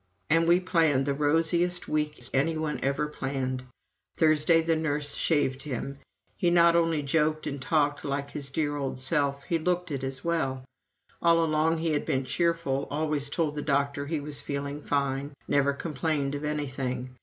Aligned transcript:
And 0.31 0.47
we 0.47 0.59
planned 0.59 1.05
the 1.05 1.13
rosiest 1.13 1.87
weeks 1.87 2.31
any 2.33 2.57
one 2.57 2.79
ever 2.81 3.05
planned. 3.07 3.65
Thursday 4.17 4.59
the 4.61 4.75
nurse 4.75 5.13
shaved 5.13 5.61
him 5.61 5.99
he 6.35 6.49
not 6.49 6.75
only 6.75 7.03
joked 7.03 7.45
and 7.45 7.61
talked 7.61 8.03
like 8.03 8.31
his 8.31 8.49
dear 8.49 8.77
old 8.77 8.97
self 8.99 9.43
he 9.43 9.59
looked 9.59 9.91
it 9.91 10.03
as 10.03 10.25
well. 10.25 10.65
(All 11.21 11.45
along 11.45 11.77
he 11.77 11.91
had 11.93 12.03
been 12.07 12.25
cheerful 12.25 12.87
always 12.89 13.29
told 13.29 13.53
the 13.53 13.61
doctor 13.61 14.07
he 14.07 14.19
was 14.19 14.41
"feeling 14.41 14.81
fine"; 14.81 15.35
never 15.47 15.71
complained 15.71 16.33
of 16.33 16.43
anything. 16.45 17.15